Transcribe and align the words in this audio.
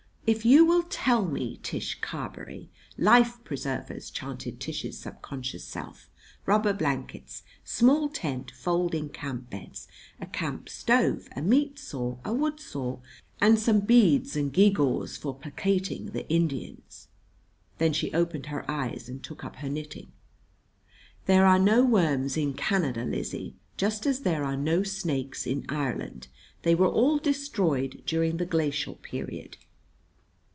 "If 0.27 0.45
you 0.45 0.63
will 0.63 0.83
tell 0.83 1.25
me, 1.25 1.59
Tish 1.61 1.99
Carberry" 1.99 2.69
"Life 2.97 3.43
preservers," 3.43 4.09
chanted 4.09 4.61
Tish's 4.61 4.97
subconscious 4.97 5.65
self, 5.65 6.09
"rubber 6.45 6.71
blankets, 6.71 7.43
small 7.65 8.07
tent, 8.07 8.49
folding 8.51 9.09
camp 9.09 9.49
beds, 9.49 9.89
a 10.21 10.25
camp 10.25 10.69
stove, 10.69 11.27
a 11.35 11.41
meat 11.41 11.77
saw, 11.79 12.17
a 12.23 12.33
wood 12.33 12.61
saw, 12.61 12.99
and 13.41 13.59
some 13.59 13.81
beads 13.81 14.37
and 14.37 14.53
gewgaws 14.53 15.17
for 15.17 15.35
placating 15.35 16.11
the 16.11 16.29
Indians." 16.29 17.09
Then 17.77 17.91
she 17.91 18.13
opened 18.13 18.45
her 18.45 18.63
eyes 18.71 19.09
and 19.09 19.21
took 19.21 19.43
up 19.43 19.57
her 19.57 19.67
knitting. 19.69 20.13
"There 21.25 21.45
are 21.45 21.59
no 21.59 21.83
worms 21.83 22.37
in 22.37 22.53
Canada, 22.53 23.03
Lizzie, 23.03 23.55
just 23.75 24.05
as 24.05 24.21
there 24.21 24.45
are 24.45 24.55
no 24.55 24.83
snakes 24.83 25.45
in 25.45 25.65
Ireland. 25.67 26.29
They 26.61 26.75
were 26.75 26.87
all 26.87 27.17
destroyed 27.17 28.03
during 28.05 28.37
the 28.37 28.45
glacial 28.45 28.95
period." 28.95 29.57